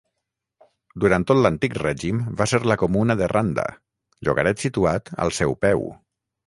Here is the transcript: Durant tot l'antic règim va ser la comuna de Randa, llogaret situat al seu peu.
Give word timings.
Durant 1.03 1.25
tot 1.31 1.41
l'antic 1.41 1.75
règim 1.81 2.23
va 2.41 2.47
ser 2.53 2.61
la 2.73 2.79
comuna 2.85 3.19
de 3.23 3.31
Randa, 3.35 3.69
llogaret 4.29 4.67
situat 4.69 5.17
al 5.27 5.39
seu 5.43 5.59
peu. 5.67 5.91